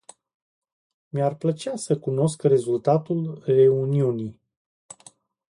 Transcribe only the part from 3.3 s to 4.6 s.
reuniunii.